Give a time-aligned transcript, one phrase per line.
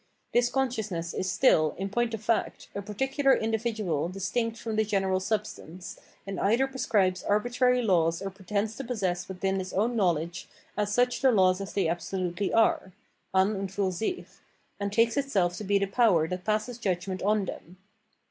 [0.33, 5.19] This consciousness is still, in point of fact, a particular individual distinct from the general
[5.19, 10.91] substance, and either prescribes arbitrary laws or pretends to possess within its own knowledge as
[10.91, 12.93] such the laws as they absolutely are
[13.35, 14.25] {an und fiir sich),
[14.79, 17.77] and takes itseK to be the power that passes judgment on them.